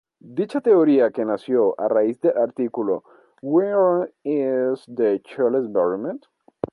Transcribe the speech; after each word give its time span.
Dicha 0.37 0.61
teoría, 0.61 1.11
que 1.11 1.25
nació 1.25 1.79
a 1.79 1.87
raíz 1.87 2.19
del 2.21 2.35
artículo 2.35 3.03
""Where 3.43 4.11
is 4.23 4.83
the 4.87 5.21
child's 5.23 5.67
environment? 5.67 6.25